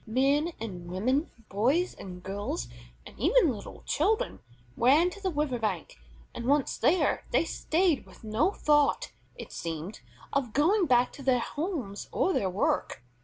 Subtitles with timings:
[0.07, 2.67] Men and women, boys and girls,
[3.05, 4.39] and even little children,
[4.75, 5.97] ran to the river bank:
[6.33, 9.99] and, once there, they stayed, with no thought, it seemed,
[10.33, 13.03] of going back to their homes or their work.